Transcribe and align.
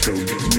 Don't 0.00 0.26
get. 0.26 0.57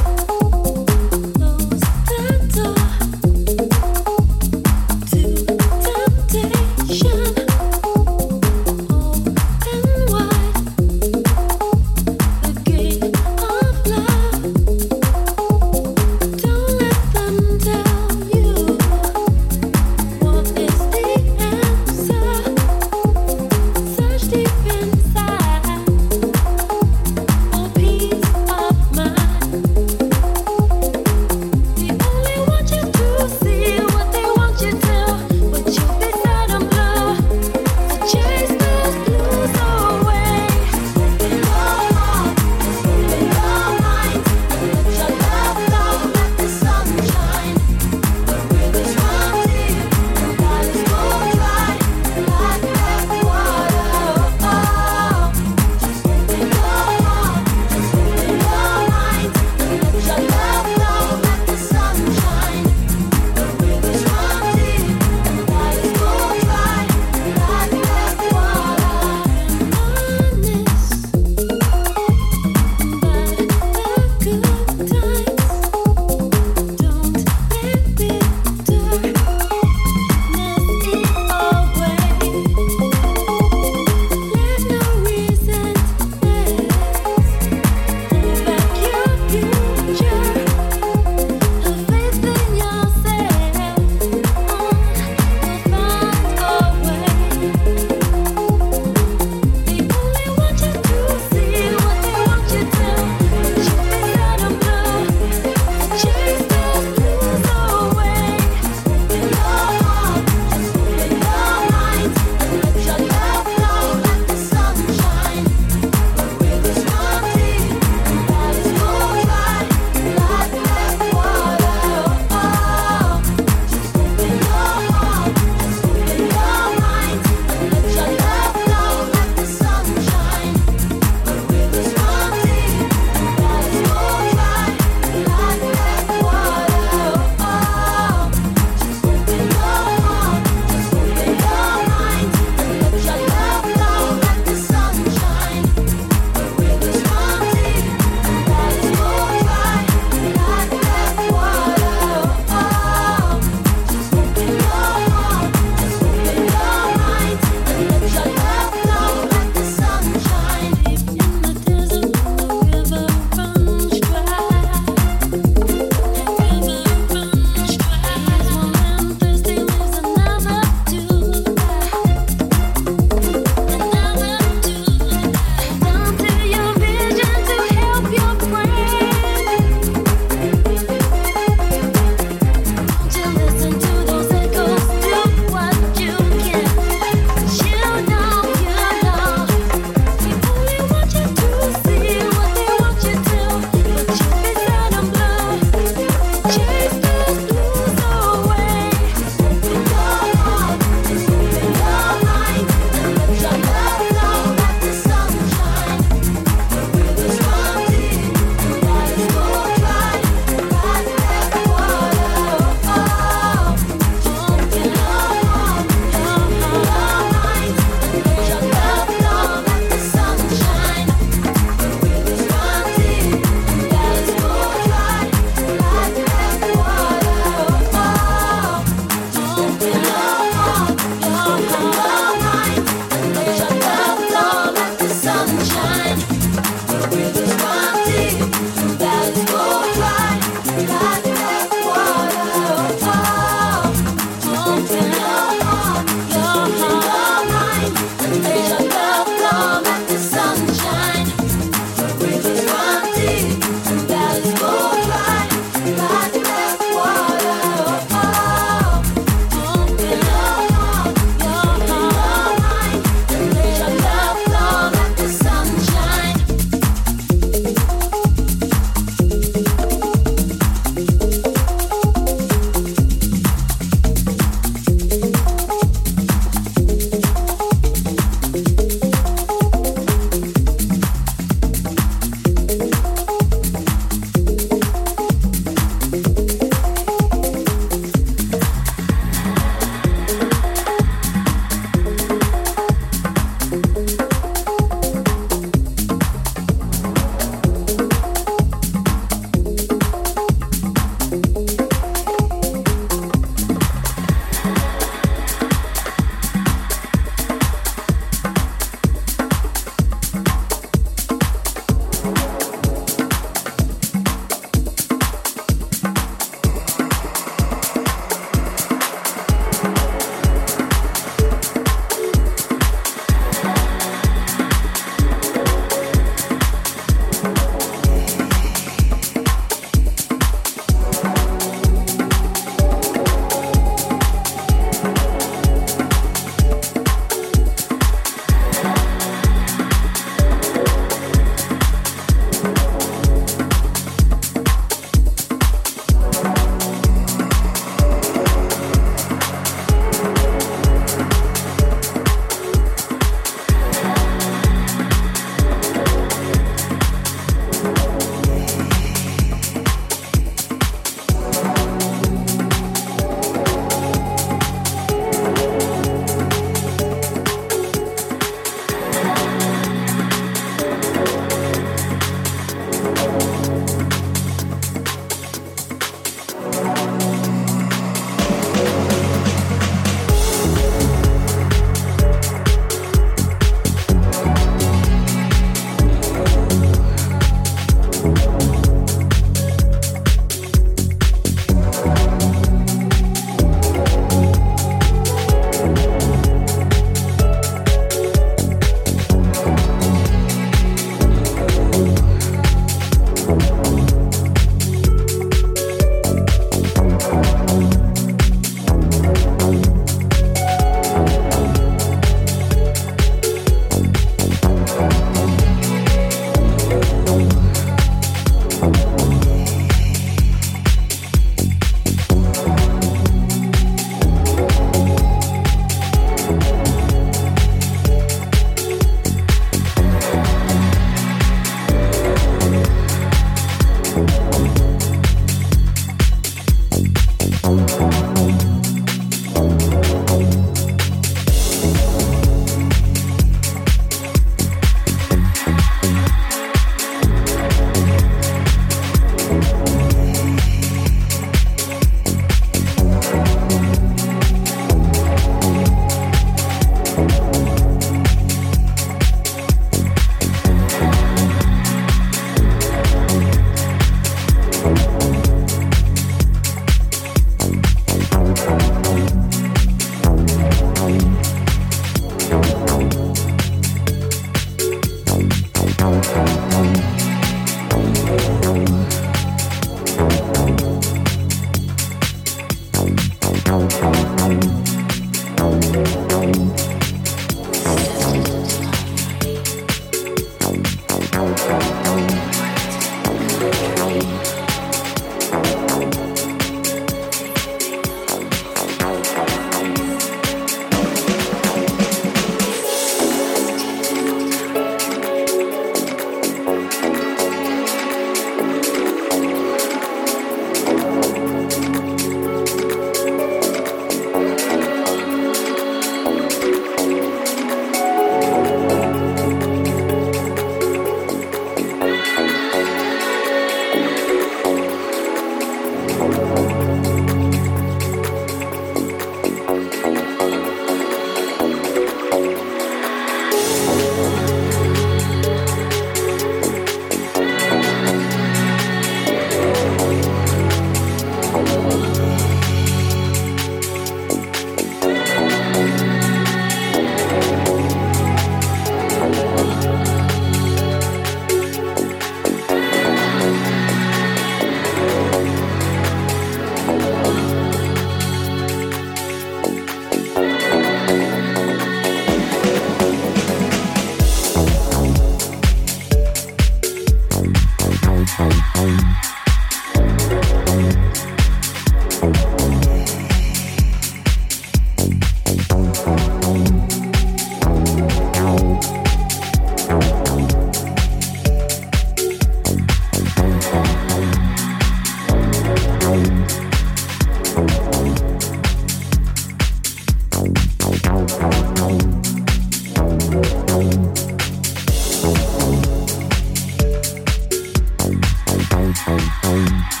Home. 599.51 600.00